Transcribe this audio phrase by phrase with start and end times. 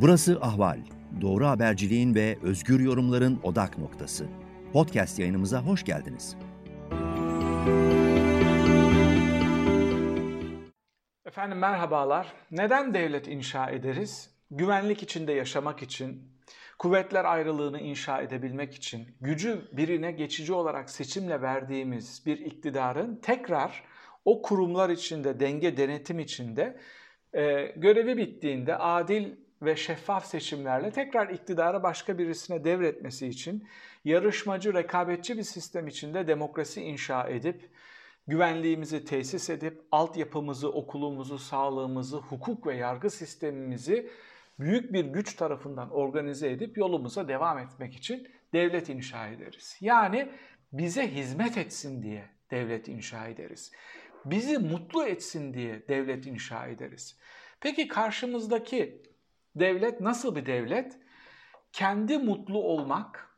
[0.00, 0.78] Burası Ahval.
[1.20, 4.26] Doğru haberciliğin ve özgür yorumların odak noktası.
[4.72, 6.36] Podcast yayınımıza hoş geldiniz.
[11.26, 12.32] Efendim merhabalar.
[12.50, 14.30] Neden devlet inşa ederiz?
[14.50, 16.22] Güvenlik içinde yaşamak için,
[16.78, 23.84] kuvvetler ayrılığını inşa edebilmek için, gücü birine geçici olarak seçimle verdiğimiz bir iktidarın tekrar
[24.24, 26.80] o kurumlar içinde, denge denetim içinde
[27.32, 33.68] e, görevi bittiğinde adil ve şeffaf seçimlerle tekrar iktidarı başka birisine devretmesi için
[34.04, 37.70] yarışmacı, rekabetçi bir sistem içinde demokrasi inşa edip,
[38.26, 44.10] güvenliğimizi tesis edip, altyapımızı, okulumuzu, sağlığımızı, hukuk ve yargı sistemimizi
[44.58, 49.76] büyük bir güç tarafından organize edip yolumuza devam etmek için devlet inşa ederiz.
[49.80, 50.28] Yani
[50.72, 53.72] bize hizmet etsin diye devlet inşa ederiz.
[54.24, 57.18] Bizi mutlu etsin diye devlet inşa ederiz.
[57.60, 59.02] Peki karşımızdaki
[59.60, 60.98] devlet nasıl bir devlet?
[61.72, 63.36] Kendi mutlu olmak,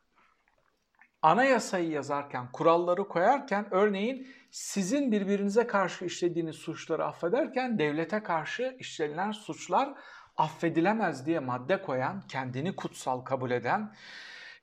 [1.22, 9.94] anayasayı yazarken, kuralları koyarken örneğin sizin birbirinize karşı işlediğiniz suçları affederken devlete karşı işlenilen suçlar
[10.36, 13.94] affedilemez diye madde koyan, kendini kutsal kabul eden,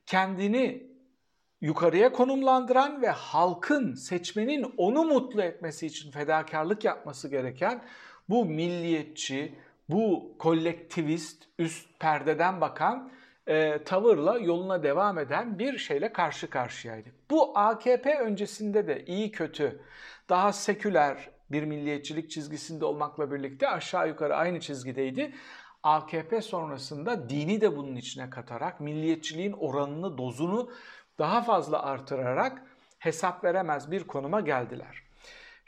[0.06, 0.86] kendini
[1.60, 7.84] yukarıya konumlandıran ve halkın, seçmenin onu mutlu etmesi için fedakarlık yapması gereken
[8.28, 13.10] bu milliyetçi, bu kolektivist, üst perdeden bakan
[13.46, 17.30] e, tavırla yoluna devam eden bir şeyle karşı karşıyaydık.
[17.30, 19.80] Bu AKP öncesinde de iyi kötü,
[20.28, 25.34] daha seküler bir milliyetçilik çizgisinde olmakla birlikte aşağı yukarı aynı çizgideydi.
[25.82, 30.70] AKP sonrasında dini de bunun içine katarak milliyetçiliğin oranını, dozunu
[31.18, 32.62] daha fazla artırarak
[32.98, 35.05] hesap veremez bir konuma geldiler.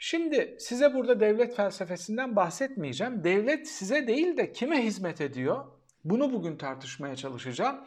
[0.01, 3.23] Şimdi size burada devlet felsefesinden bahsetmeyeceğim.
[3.23, 5.65] Devlet size değil de kime hizmet ediyor?
[6.03, 7.85] Bunu bugün tartışmaya çalışacağım.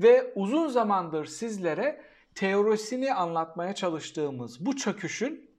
[0.00, 2.04] Ve uzun zamandır sizlere
[2.34, 5.50] teorisini anlatmaya çalıştığımız bu çöküşün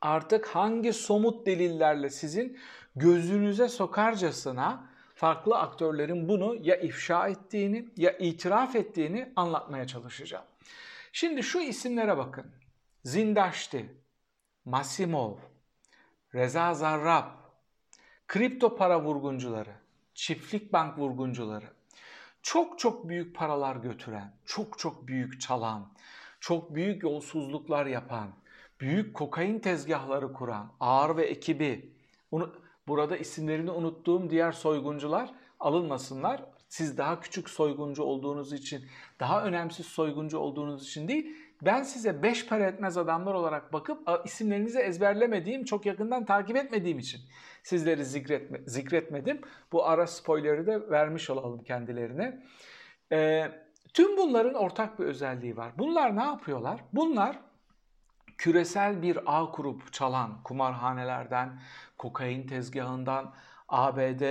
[0.00, 2.58] artık hangi somut delillerle sizin
[2.96, 10.44] gözünüze sokarcasına farklı aktörlerin bunu ya ifşa ettiğini ya itiraf ettiğini anlatmaya çalışacağım.
[11.12, 12.46] Şimdi şu isimlere bakın.
[13.04, 13.96] Zindaşti,
[14.68, 15.36] Masimov,
[16.34, 17.24] Reza Zarrab,
[18.26, 19.74] kripto para vurguncuları,
[20.14, 21.66] çiftlik bank vurguncuları,
[22.42, 25.92] çok çok büyük paralar götüren, çok çok büyük çalan,
[26.40, 28.28] çok büyük yolsuzluklar yapan,
[28.80, 31.92] büyük kokain tezgahları kuran, Ağır ve ekibi,
[32.88, 36.44] burada isimlerini unuttuğum diğer soyguncular alınmasınlar.
[36.68, 38.84] Siz daha küçük soyguncu olduğunuz için,
[39.20, 44.78] daha önemsiz soyguncu olduğunuz için değil, ben size beş para etmez adamlar olarak bakıp isimlerinizi
[44.78, 47.20] ezberlemediğim, çok yakından takip etmediğim için
[47.62, 49.40] sizleri zikretme, zikretmedim.
[49.72, 52.42] Bu ara spoiler'i de vermiş olalım kendilerine.
[53.12, 53.48] E,
[53.94, 55.72] tüm bunların ortak bir özelliği var.
[55.78, 56.80] Bunlar ne yapıyorlar?
[56.92, 57.38] Bunlar
[58.38, 61.60] küresel bir ağ kurup çalan kumarhanelerden,
[61.98, 63.34] kokain tezgahından,
[63.68, 64.22] ABD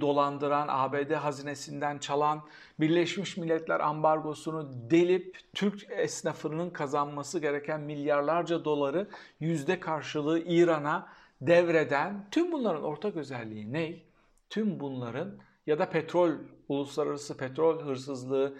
[0.00, 2.42] dolandıran, ABD hazinesinden çalan,
[2.80, 9.08] Birleşmiş Milletler ambargosunu delip Türk esnafının kazanması gereken milyarlarca doları
[9.40, 11.08] yüzde karşılığı İran'a
[11.40, 13.94] devreden tüm bunların ortak özelliği ne?
[14.50, 16.30] Tüm bunların ya da petrol,
[16.68, 18.58] uluslararası petrol hırsızlığı,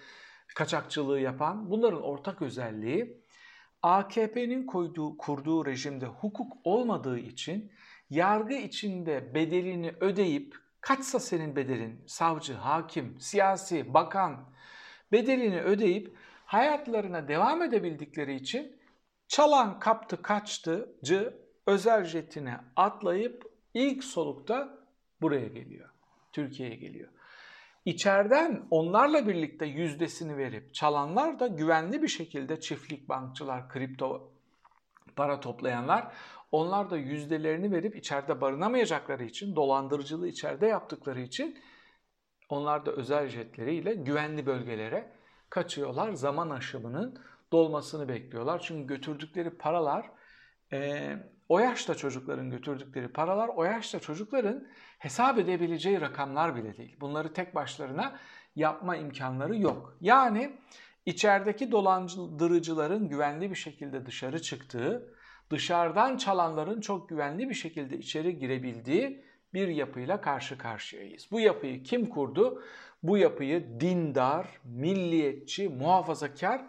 [0.54, 3.20] kaçakçılığı yapan bunların ortak özelliği
[3.82, 7.72] AKP'nin koyduğu, kurduğu rejimde hukuk olmadığı için
[8.10, 14.50] yargı içinde bedelini ödeyip Kaçsa senin bedelin, savcı, hakim, siyasi, bakan
[15.12, 18.76] bedelini ödeyip hayatlarına devam edebildikleri için
[19.28, 21.36] çalan kaptı kaçtıcı
[21.66, 24.78] özel jetine atlayıp ilk solukta
[25.20, 25.90] buraya geliyor.
[26.32, 27.08] Türkiye'ye geliyor.
[27.84, 34.32] İçeriden onlarla birlikte yüzdesini verip çalanlar da güvenli bir şekilde çiftlik bankçılar, kripto
[35.16, 36.12] para toplayanlar
[36.52, 41.58] onlar da yüzdelerini verip içeride barınamayacakları için, dolandırıcılığı içeride yaptıkları için
[42.48, 45.12] onlar da özel jetleriyle güvenli bölgelere
[45.50, 46.12] kaçıyorlar.
[46.12, 47.18] Zaman aşımının
[47.52, 48.60] dolmasını bekliyorlar.
[48.64, 50.10] Çünkü götürdükleri paralar
[50.72, 51.16] e,
[51.48, 54.66] o yaşta çocukların götürdükleri paralar o yaşta çocukların
[54.98, 56.96] hesap edebileceği rakamlar bile değil.
[57.00, 58.18] Bunları tek başlarına
[58.56, 59.96] yapma imkanları yok.
[60.00, 60.58] Yani
[61.06, 65.14] içerideki dolandırıcıların güvenli bir şekilde dışarı çıktığı
[65.50, 69.24] dışarıdan çalanların çok güvenli bir şekilde içeri girebildiği
[69.54, 71.28] bir yapıyla karşı karşıyayız.
[71.30, 72.62] Bu yapıyı kim kurdu?
[73.02, 76.62] Bu yapıyı dindar, milliyetçi, muhafazakar,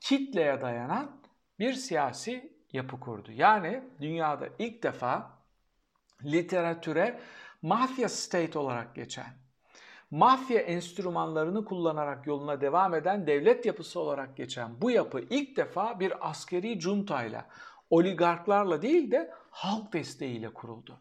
[0.00, 1.20] kitleye dayanan
[1.58, 3.32] bir siyasi yapı kurdu.
[3.32, 5.38] Yani dünyada ilk defa
[6.24, 7.20] literatüre
[7.62, 9.32] mafya state olarak geçen,
[10.10, 16.30] mafya enstrümanlarını kullanarak yoluna devam eden devlet yapısı olarak geçen bu yapı ilk defa bir
[16.30, 17.46] askeri cuntayla,
[17.90, 20.98] oligarklarla değil de halk desteğiyle kuruldu.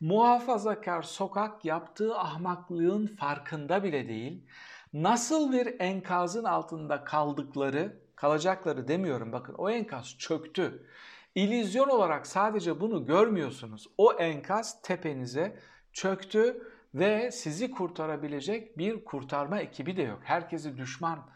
[0.00, 4.44] Muhafazakar sokak yaptığı ahmaklığın farkında bile değil,
[4.92, 10.86] nasıl bir enkazın altında kaldıkları, kalacakları demiyorum bakın o enkaz çöktü.
[11.34, 13.86] İllüzyon olarak sadece bunu görmüyorsunuz.
[13.98, 15.56] O enkaz tepenize
[15.92, 16.62] çöktü
[16.94, 20.20] ve sizi kurtarabilecek bir kurtarma ekibi de yok.
[20.24, 21.26] Herkesi düşman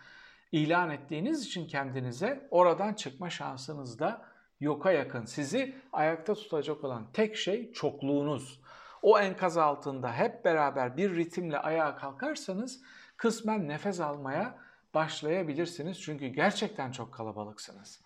[0.52, 4.22] ilan ettiğiniz için kendinize oradan çıkma şansınız da
[4.60, 5.24] yoka yakın.
[5.24, 8.60] Sizi ayakta tutacak olan tek şey çokluğunuz.
[9.02, 12.82] O enkaz altında hep beraber bir ritimle ayağa kalkarsanız
[13.16, 14.58] kısmen nefes almaya
[14.94, 16.00] başlayabilirsiniz.
[16.00, 18.00] Çünkü gerçekten çok kalabalıksınız.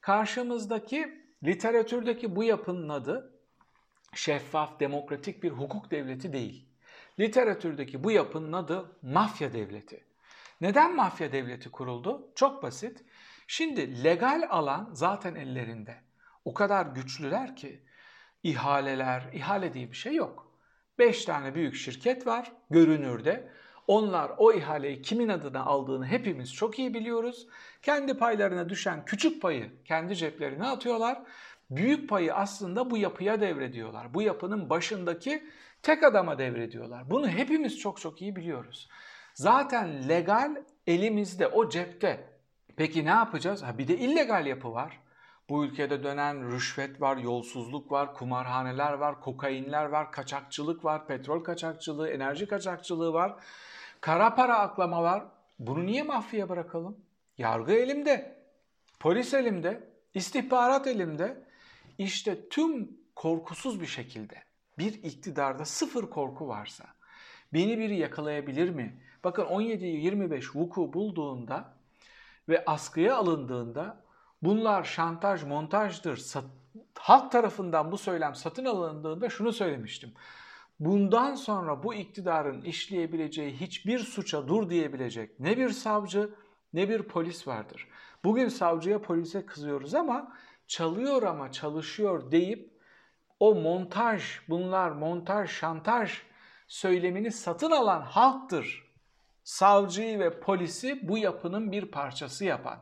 [0.00, 3.33] Karşımızdaki literatürdeki bu yapının adı
[4.14, 6.68] şeffaf, demokratik bir hukuk devleti değil.
[7.20, 10.04] Literatürdeki bu yapının adı mafya devleti.
[10.60, 12.32] Neden mafya devleti kuruldu?
[12.34, 13.04] Çok basit.
[13.46, 15.96] Şimdi legal alan zaten ellerinde.
[16.44, 17.84] O kadar güçlüler ki
[18.42, 20.52] ihaleler, ihale diye bir şey yok.
[20.98, 23.48] 5 tane büyük şirket var görünürde.
[23.86, 27.46] Onlar o ihaleyi kimin adına aldığını hepimiz çok iyi biliyoruz.
[27.82, 31.22] Kendi paylarına düşen küçük payı kendi ceplerine atıyorlar.
[31.76, 34.14] Büyük payı aslında bu yapıya devrediyorlar.
[34.14, 35.42] Bu yapının başındaki
[35.82, 37.10] tek adama devrediyorlar.
[37.10, 38.88] Bunu hepimiz çok çok iyi biliyoruz.
[39.34, 40.56] Zaten legal
[40.86, 42.28] elimizde, o cepte.
[42.76, 43.62] Peki ne yapacağız?
[43.62, 45.00] Ha bir de illegal yapı var.
[45.48, 52.08] Bu ülkede dönen rüşvet var, yolsuzluk var, kumarhaneler var, kokainler var, kaçakçılık var, petrol kaçakçılığı,
[52.08, 53.34] enerji kaçakçılığı var.
[54.00, 55.24] Kara para aklama var.
[55.58, 56.96] Bunu niye mafyaya bırakalım?
[57.38, 58.36] Yargı elimde,
[59.00, 61.43] polis elimde, istihbarat elimde.
[61.98, 64.42] İşte tüm korkusuz bir şekilde
[64.78, 66.84] bir iktidarda sıfır korku varsa
[67.52, 69.00] beni biri yakalayabilir mi?
[69.24, 71.74] Bakın 17-25 vuku bulduğunda
[72.48, 74.04] ve askıya alındığında
[74.42, 76.44] bunlar şantaj, montajdır, sat,
[76.98, 80.12] halk tarafından bu söylem satın alındığında şunu söylemiştim.
[80.80, 86.30] Bundan sonra bu iktidarın işleyebileceği hiçbir suça dur diyebilecek ne bir savcı
[86.72, 87.88] ne bir polis vardır.
[88.24, 90.32] Bugün savcıya polise kızıyoruz ama
[90.66, 92.74] çalıyor ama çalışıyor deyip
[93.40, 96.22] o montaj, bunlar montaj, şantaj
[96.68, 98.84] söylemini satın alan halktır.
[99.44, 102.78] Savcıyı ve polisi bu yapının bir parçası yapan.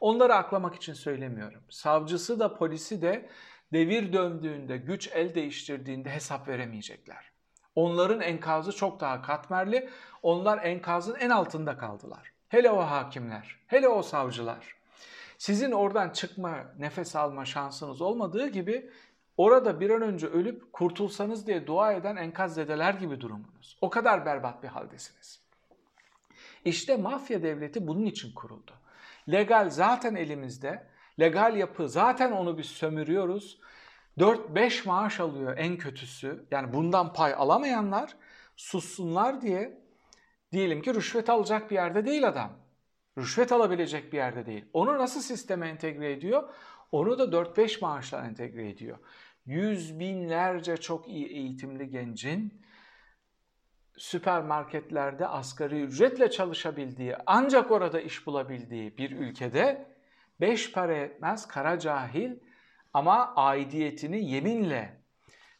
[0.00, 1.62] Onları aklamak için söylemiyorum.
[1.70, 3.28] Savcısı da polisi de
[3.72, 7.30] devir döndüğünde, güç el değiştirdiğinde hesap veremeyecekler.
[7.74, 9.90] Onların enkazı çok daha katmerli.
[10.22, 12.32] Onlar enkazın en altında kaldılar.
[12.48, 14.77] Hele o hakimler, hele o savcılar.
[15.38, 18.90] Sizin oradan çıkma, nefes alma şansınız olmadığı gibi
[19.36, 23.78] orada bir an önce ölüp kurtulsanız diye dua eden enkaz zedeler gibi durumunuz.
[23.80, 25.40] O kadar berbat bir haldesiniz.
[26.64, 28.72] İşte mafya devleti bunun için kuruldu.
[29.32, 30.86] Legal zaten elimizde.
[31.20, 33.58] Legal yapı zaten onu biz sömürüyoruz.
[34.18, 36.46] 4-5 maaş alıyor en kötüsü.
[36.50, 38.16] Yani bundan pay alamayanlar
[38.56, 39.80] sussunlar diye
[40.52, 42.67] diyelim ki rüşvet alacak bir yerde değil adam.
[43.18, 44.64] Rüşvet alabilecek bir yerde değil.
[44.72, 46.48] Onu nasıl sisteme entegre ediyor?
[46.92, 48.98] Onu da 4-5 maaşla entegre ediyor.
[49.46, 52.62] Yüz binlerce çok iyi eğitimli gencin
[53.96, 59.86] süpermarketlerde asgari ücretle çalışabildiği, ancak orada iş bulabildiği bir ülkede
[60.40, 62.30] beş para etmez kara cahil
[62.94, 65.02] ama aidiyetini yeminle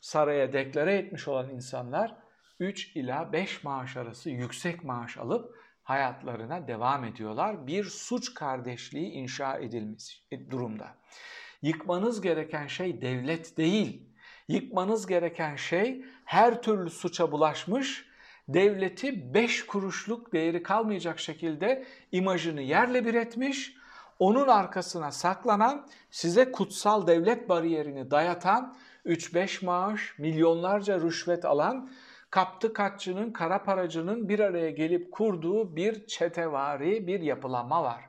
[0.01, 2.17] saraya deklare etmiş olan insanlar
[2.61, 5.58] 3 ila 5 maaş arası yüksek maaş alıp
[5.89, 7.67] hayatlarına devam ediyorlar.
[7.67, 10.89] Bir suç kardeşliği inşa edilmiş durumda.
[11.63, 14.03] Yıkmanız gereken şey devlet değil.
[14.49, 18.07] Yıkmanız gereken şey her türlü suça bulaşmış,
[18.49, 23.75] devleti 5 kuruşluk değeri kalmayacak şekilde imajını yerle bir etmiş,
[24.19, 28.77] onun arkasına saklanan, size kutsal devlet bariyerini dayatan,
[29.07, 31.91] 3-5 maaş, milyonlarca rüşvet alan,
[32.31, 38.05] kaptı kaççının, kara paracının bir araya gelip kurduğu bir çetevari bir yapılanma var.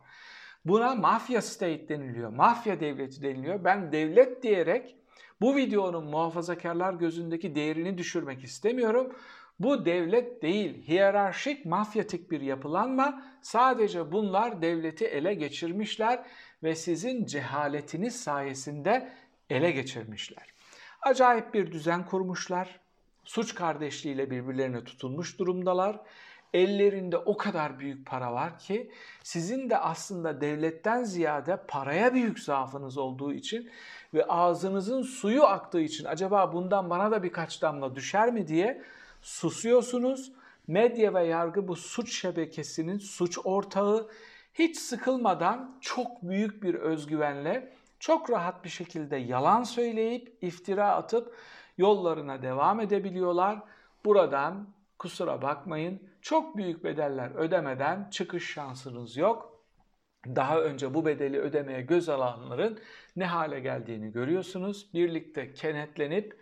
[0.65, 3.63] Buna mafya state deniliyor, mafya devleti deniliyor.
[3.63, 4.95] Ben devlet diyerek
[5.41, 9.15] bu videonun muhafazakarlar gözündeki değerini düşürmek istemiyorum.
[9.59, 13.23] Bu devlet değil, hiyerarşik mafyatik bir yapılanma.
[13.41, 16.25] Sadece bunlar devleti ele geçirmişler
[16.63, 19.11] ve sizin cehaletiniz sayesinde
[19.49, 20.53] ele geçirmişler.
[21.01, 22.79] Acayip bir düzen kurmuşlar.
[23.29, 25.99] Suç kardeşliğiyle birbirlerine tutulmuş durumdalar.
[26.53, 28.91] Ellerinde o kadar büyük para var ki
[29.23, 33.69] sizin de aslında devletten ziyade paraya büyük zaafınız olduğu için
[34.13, 38.81] ve ağzınızın suyu aktığı için acaba bundan bana da birkaç damla düşer mi diye
[39.21, 40.31] susuyorsunuz.
[40.67, 44.09] Medya ve yargı bu suç şebekesinin suç ortağı
[44.53, 51.35] hiç sıkılmadan çok büyük bir özgüvenle çok rahat bir şekilde yalan söyleyip iftira atıp
[51.79, 53.59] yollarına devam edebiliyorlar.
[54.05, 54.67] Buradan
[54.99, 59.63] kusura bakmayın çok büyük bedeller ödemeden çıkış şansınız yok.
[60.25, 62.79] Daha önce bu bedeli ödemeye göz alanların
[63.15, 64.93] ne hale geldiğini görüyorsunuz.
[64.93, 66.39] Birlikte kenetlenip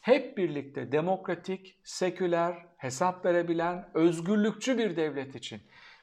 [0.00, 5.60] hep birlikte demokratik, seküler, hesap verebilen, özgürlükçü bir devlet için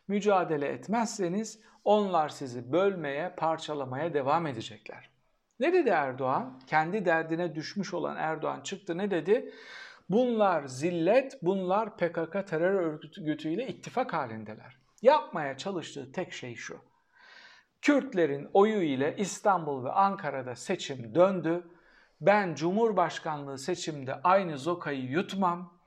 [0.08, 5.15] mücadele etmezseniz onlar sizi bölmeye, parçalamaya devam edecekler.
[5.60, 6.60] Ne dedi Erdoğan?
[6.68, 9.54] Kendi derdine düşmüş olan Erdoğan çıktı ne dedi?
[10.10, 14.78] Bunlar zillet, bunlar PKK terör örgütüyle ittifak halindeler.
[15.02, 16.78] Yapmaya çalıştığı tek şey şu.
[17.82, 21.64] Kürtlerin oyu ile İstanbul ve Ankara'da seçim döndü.
[22.22, 25.80] Ben Cumhurbaşkanlığı seçimde aynı zokayı yutmam.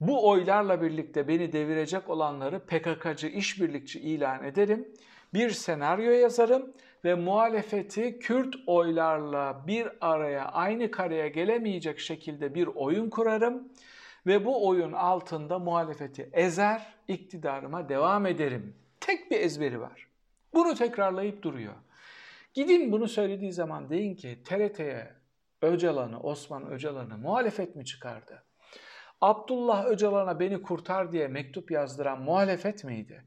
[0.00, 4.88] Bu oylarla birlikte beni devirecek olanları PKK'cı işbirlikçi ilan ederim.
[5.34, 13.10] Bir senaryo yazarım ve muhalefeti Kürt oylarla bir araya aynı kareye gelemeyecek şekilde bir oyun
[13.10, 13.68] kurarım
[14.26, 18.76] ve bu oyun altında muhalefeti ezer, iktidarıma devam ederim.
[19.00, 20.08] Tek bir ezberi var.
[20.54, 21.74] Bunu tekrarlayıp duruyor.
[22.54, 25.10] Gidin bunu söylediği zaman deyin ki TRT'ye
[25.62, 28.42] Öcalan'ı, Osman Öcalan'ı muhalefet mi çıkardı?
[29.20, 33.24] Abdullah Öcalan'a beni kurtar diye mektup yazdıran muhalefet miydi?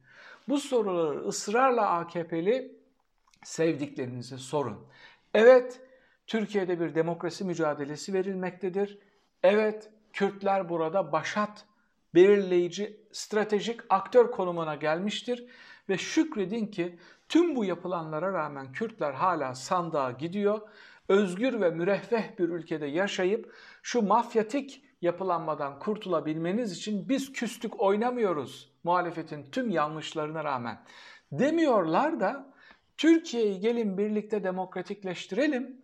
[0.48, 2.85] Bu soruları ısrarla AKP'li
[3.46, 4.88] sevdiklerinize sorun.
[5.34, 5.82] Evet,
[6.28, 9.00] Türkiye'de bir demokrasi mücadelesi verilmektedir.
[9.44, 11.66] Evet, Kürtler burada başat,
[12.16, 15.46] belirleyici, stratejik aktör konumuna gelmiştir.
[15.90, 17.00] Ve şükredin ki
[17.30, 20.62] tüm bu yapılanlara rağmen Kürtler hala sandığa gidiyor.
[21.10, 29.44] Özgür ve müreffeh bir ülkede yaşayıp şu mafyatik yapılanmadan kurtulabilmeniz için biz küstük oynamıyoruz muhalefetin
[29.52, 30.84] tüm yanlışlarına rağmen
[31.32, 32.54] demiyorlar da
[32.98, 35.82] Türkiye'yi gelin birlikte demokratikleştirelim.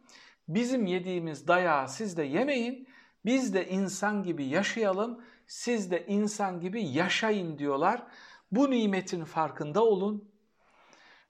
[0.48, 2.88] Bizim yediğimiz dayağı siz de yemeyin.
[3.26, 5.24] Biz de insan gibi yaşayalım.
[5.48, 8.04] Siz de insan gibi yaşayın diyorlar.
[8.52, 10.32] Bu nimetin farkında olun.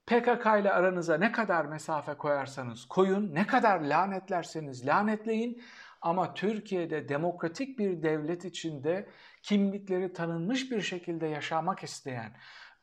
[0.06, 5.62] PKK ile aranıza ne kadar mesafe koyarsanız koyun, ne kadar lanetlerseniz lanetleyin.
[6.02, 9.10] Ama Türkiye'de demokratik bir devlet içinde
[9.44, 12.32] kimlikleri tanınmış bir şekilde yaşamak isteyen,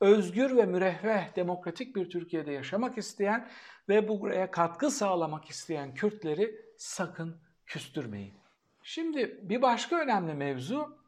[0.01, 3.49] özgür ve müreffeh demokratik bir Türkiye'de yaşamak isteyen
[3.89, 8.35] ve buraya katkı sağlamak isteyen Kürtleri sakın küstürmeyin.
[8.83, 10.99] Şimdi bir başka önemli mevzu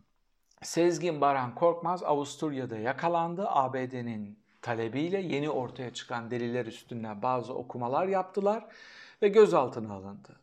[0.63, 3.45] Sezgin Baran Korkmaz Avusturya'da yakalandı.
[3.49, 8.67] ABD'nin talebiyle yeni ortaya çıkan deliller üstünden bazı okumalar yaptılar
[9.23, 10.40] ve gözaltına alındı.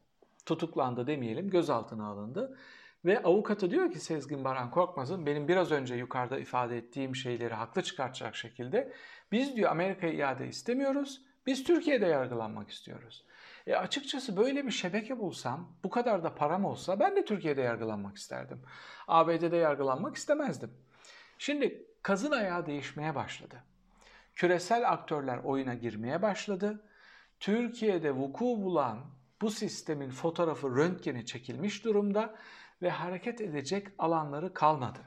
[0.47, 2.57] Tutuklandı demeyelim, gözaltına alındı.
[3.05, 7.83] Ve avukatı diyor ki Sezgin Baran Korkmaz'ın benim biraz önce yukarıda ifade ettiğim şeyleri haklı
[7.83, 8.93] çıkartacak şekilde
[9.31, 11.21] biz diyor Amerika'ya iade istemiyoruz.
[11.45, 13.25] Biz Türkiye'de yargılanmak istiyoruz.
[13.67, 18.17] E açıkçası böyle bir şebeke bulsam, bu kadar da param olsa ben de Türkiye'de yargılanmak
[18.17, 18.61] isterdim.
[19.07, 20.71] ABD'de yargılanmak istemezdim.
[21.37, 23.63] Şimdi kazın ayağı değişmeye başladı.
[24.35, 26.83] Küresel aktörler oyuna girmeye başladı.
[27.39, 32.35] Türkiye'de vuku bulan bu sistemin fotoğrafı röntgeni çekilmiş durumda
[32.81, 34.99] ve hareket edecek alanları kalmadı.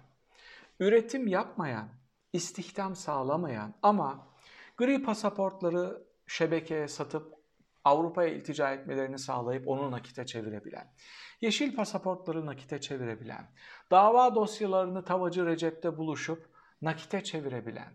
[0.80, 1.88] Üretim yapmayan,
[2.32, 4.28] istihdam sağlamayan ama
[4.76, 7.40] gri pasaportları şebekeye satıp
[7.84, 10.92] Avrupa'ya iltica etmelerini sağlayıp onu nakite çevirebilen,
[11.40, 13.50] yeşil pasaportları nakite çevirebilen,
[13.90, 16.50] dava dosyalarını tavacı Recep'te buluşup
[16.82, 17.92] nakite çevirebilen.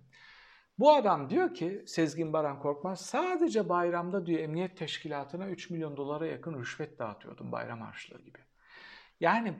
[0.79, 6.27] Bu adam diyor ki Sezgin Baran Korkmaz sadece bayramda diyor emniyet teşkilatına 3 milyon dolara
[6.27, 8.38] yakın rüşvet dağıtıyordum bayram harçlığı gibi.
[9.20, 9.55] Yani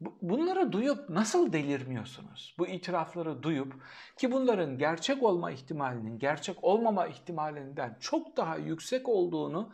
[0.00, 2.54] bunları duyup nasıl delirmiyorsunuz?
[2.58, 3.74] Bu itirafları duyup
[4.16, 9.72] ki bunların gerçek olma ihtimalinin gerçek olmama ihtimalinden çok daha yüksek olduğunu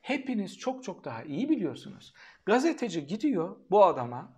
[0.00, 2.14] hepiniz çok çok daha iyi biliyorsunuz.
[2.46, 4.32] Gazeteci gidiyor bu adama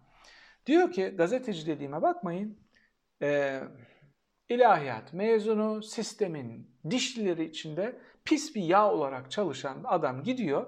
[0.67, 2.59] diyor ki gazeteci dediğime bakmayın
[3.23, 3.61] e,
[4.49, 10.67] ilahiyat mezunu sistemin dişlileri içinde pis bir yağ olarak çalışan adam gidiyor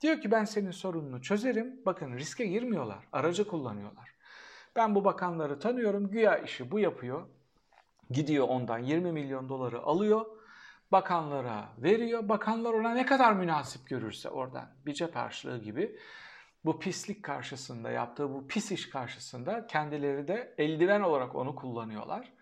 [0.00, 1.80] Diyor ki ben senin sorununu çözerim.
[1.86, 2.98] Bakın riske girmiyorlar.
[3.12, 4.14] Aracı kullanıyorlar.
[4.76, 6.10] Ben bu bakanları tanıyorum.
[6.10, 7.26] Güya işi bu yapıyor.
[8.10, 10.26] Gidiyor ondan 20 milyon doları alıyor.
[10.92, 12.28] Bakanlara veriyor.
[12.28, 15.98] Bakanlar ona ne kadar münasip görürse oradan bir cep harçlığı gibi
[16.64, 22.32] bu pislik karşısında yaptığı bu pis iş karşısında kendileri de eldiven olarak onu kullanıyorlar.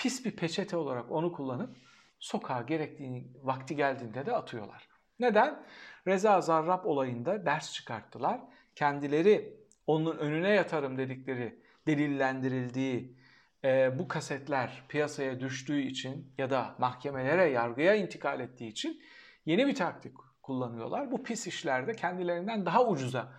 [0.00, 1.76] Pis bir peçete olarak onu kullanıp
[2.18, 4.88] sokağa gerektiği vakti geldiğinde de atıyorlar.
[5.18, 5.62] Neden?
[6.06, 8.40] Reza Zarrab olayında ders çıkarttılar.
[8.74, 13.16] Kendileri onun önüne yatarım dedikleri delillendirildiği
[13.64, 19.02] e, bu kasetler piyasaya düştüğü için ya da mahkemelere, yargıya intikal ettiği için
[19.46, 21.10] yeni bir taktik kullanıyorlar.
[21.10, 23.32] Bu pis işlerde kendilerinden daha ucuza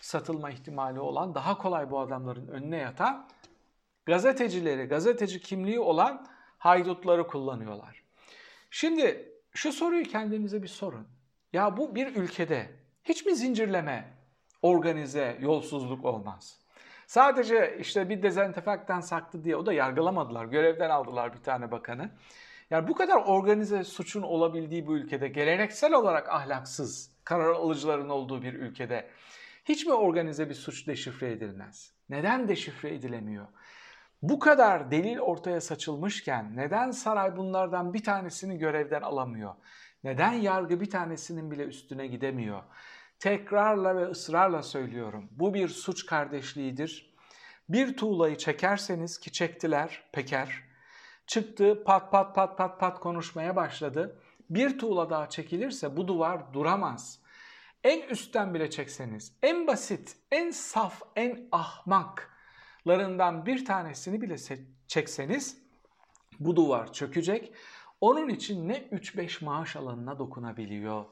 [0.00, 3.28] satılma ihtimali olan, daha kolay bu adamların önüne yatan
[4.08, 6.26] gazetecileri, gazeteci kimliği olan
[6.58, 8.02] haydutları kullanıyorlar.
[8.70, 11.08] Şimdi şu soruyu kendinize bir sorun.
[11.52, 12.70] Ya bu bir ülkede
[13.04, 14.14] hiç mi zincirleme,
[14.62, 16.58] organize yolsuzluk olmaz?
[17.06, 20.44] Sadece işte bir dezenfektan saktı diye o da yargılamadılar.
[20.44, 22.10] Görevden aldılar bir tane bakanı.
[22.70, 28.54] Yani bu kadar organize suçun olabildiği bu ülkede, geleneksel olarak ahlaksız karar alıcıların olduğu bir
[28.54, 29.10] ülkede
[29.64, 31.92] hiç mi organize bir suç deşifre edilmez?
[32.08, 33.46] Neden deşifre edilemiyor?
[34.22, 39.54] Bu kadar delil ortaya saçılmışken neden saray bunlardan bir tanesini görevden alamıyor?
[40.04, 42.62] Neden yargı bir tanesinin bile üstüne gidemiyor?
[43.18, 45.28] Tekrarla ve ısrarla söylüyorum.
[45.30, 47.14] Bu bir suç kardeşliğidir.
[47.68, 50.62] Bir tuğlayı çekerseniz ki çektiler Peker.
[51.26, 54.20] Çıktı pat pat pat pat pat konuşmaya başladı.
[54.50, 57.20] Bir tuğla daha çekilirse bu duvar duramaz.
[57.84, 61.48] En üstten bile çekseniz, en basit, en saf, en
[62.88, 64.36] ahmaklarından bir tanesini bile
[64.88, 65.58] çekseniz
[66.40, 67.52] bu duvar çökecek.
[68.00, 71.04] Onun için ne 3-5 maaş alanına dokunabiliyor,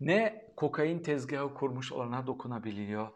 [0.00, 3.08] ne kokain tezgahı kurmuş olana dokunabiliyor,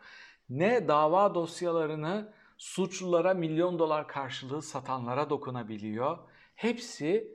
[0.48, 6.18] ne dava dosyalarını suçlulara milyon dolar karşılığı satanlara dokunabiliyor.
[6.56, 7.34] Hepsi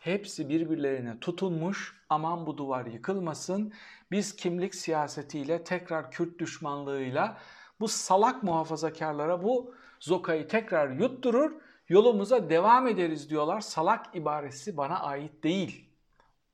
[0.00, 2.00] hepsi birbirlerine tutunmuş.
[2.08, 3.72] Aman bu duvar yıkılmasın.
[4.10, 7.38] Biz kimlik siyasetiyle tekrar Kürt düşmanlığıyla
[7.80, 11.52] bu salak muhafazakarlara bu zokayı tekrar yutturur.
[11.88, 13.60] Yolumuza devam ederiz diyorlar.
[13.60, 15.90] Salak ibaresi bana ait değil.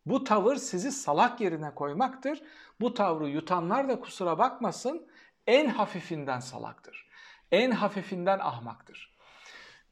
[0.06, 2.42] Bu tavır sizi salak yerine koymaktır.
[2.80, 5.06] Bu tavrı yutanlar da kusura bakmasın
[5.46, 7.06] en hafifinden salaktır.
[7.52, 9.16] En hafifinden ahmaktır.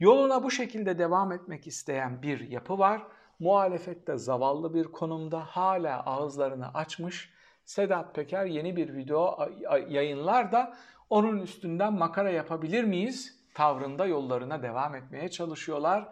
[0.01, 3.03] Yoluna bu şekilde devam etmek isteyen bir yapı var.
[3.39, 7.35] Muhalefette zavallı bir konumda hala ağızlarını açmış.
[7.65, 9.49] Sedat Peker yeni bir video
[9.89, 10.77] yayınlar da
[11.11, 13.39] onun üstünden makara yapabilir miyiz?
[13.55, 16.09] Tavrında yollarına devam etmeye çalışıyorlar.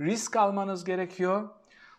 [0.00, 1.48] Risk almanız gerekiyor.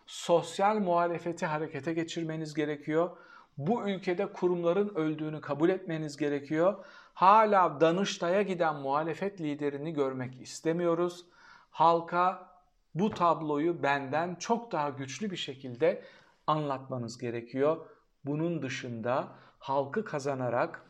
[0.06, 3.10] Sosyal muhalefeti harekete geçirmeniz gerekiyor.
[3.58, 6.84] Bu ülkede kurumların öldüğünü kabul etmeniz gerekiyor.
[7.14, 11.26] Hala Danıştay'a giden muhalefet liderini görmek istemiyoruz.
[11.70, 12.52] Halka
[12.94, 16.02] bu tabloyu benden çok daha güçlü bir şekilde
[16.46, 17.86] anlatmanız gerekiyor.
[18.24, 20.86] Bunun dışında halkı kazanarak,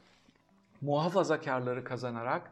[0.83, 2.51] muhafazakarları kazanarak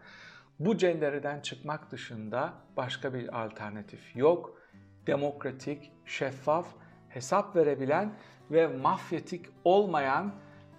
[0.58, 4.58] bu cendereden çıkmak dışında başka bir alternatif yok.
[5.06, 6.66] Demokratik, şeffaf,
[7.08, 8.14] hesap verebilen
[8.50, 10.34] ve mafyatik olmayan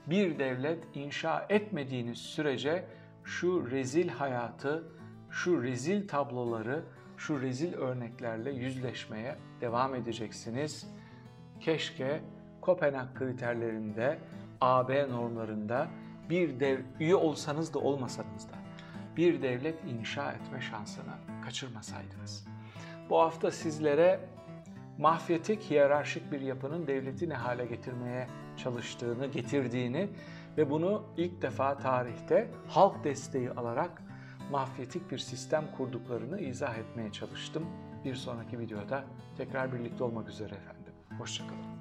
[0.08, 2.86] bir devlet inşa etmediğiniz sürece
[3.24, 4.84] şu rezil hayatı,
[5.30, 6.84] şu rezil tabloları,
[7.18, 10.88] şu rezil örneklerle yüzleşmeye devam edeceksiniz.
[11.60, 12.22] Keşke
[12.62, 14.20] Kopenhag kriterlerinde,
[14.62, 15.88] AB normlarında
[16.32, 18.56] bir dev üye olsanız da olmasanız da
[19.18, 21.14] bir devlet inşa etme şansını
[21.46, 22.48] kaçırmasaydınız.
[23.10, 24.20] Bu hafta sizlere
[24.98, 30.10] mafyatik, hiyerarşik bir yapının devleti ne hale getirmeye çalıştığını, getirdiğini
[30.58, 34.02] ve bunu ilk defa tarihte halk desteği alarak
[34.52, 37.66] mafyatik bir sistem kurduklarını izah etmeye çalıştım.
[38.06, 39.04] Bir sonraki videoda
[39.38, 40.94] tekrar birlikte olmak üzere efendim.
[41.18, 41.81] Hoşçakalın.